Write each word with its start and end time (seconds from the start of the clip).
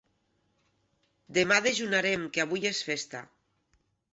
Demà 1.39 1.59
dejunarem, 1.67 2.25
que 2.39 2.45
avui 2.45 2.67
és 2.71 2.81
festa. 2.89 3.25